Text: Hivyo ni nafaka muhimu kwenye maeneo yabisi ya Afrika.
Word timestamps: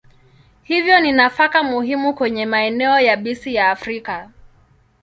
Hivyo 0.63 0.99
ni 0.99 1.11
nafaka 1.11 1.63
muhimu 1.63 2.13
kwenye 2.13 2.45
maeneo 2.45 2.99
yabisi 2.99 3.53
ya 3.55 3.71
Afrika. 3.71 4.29